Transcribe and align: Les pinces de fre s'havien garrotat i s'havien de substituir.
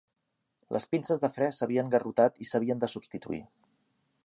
Les 0.75 0.87
pinces 0.93 1.21
de 1.25 1.29
fre 1.35 1.51
s'havien 1.59 1.93
garrotat 1.97 2.41
i 2.45 2.49
s'havien 2.53 2.83
de 2.85 2.93
substituir. 2.95 3.43